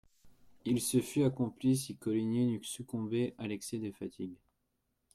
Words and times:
Il 0.65 0.81
se 0.81 0.99
fût 0.99 1.21
accompli, 1.25 1.77
si 1.77 1.95
Coligny 1.95 2.45
n'eût 2.47 2.63
succombé 2.63 3.35
à 3.37 3.45
l'excès 3.45 3.77
des 3.77 3.91
fatigues. 3.91 4.39